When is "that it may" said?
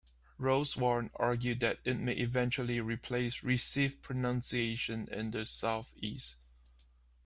1.59-2.13